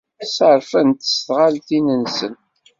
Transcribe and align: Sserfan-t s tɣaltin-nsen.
Sserfan-t 0.23 1.01
s 1.13 1.15
tɣaltin-nsen. 1.25 2.33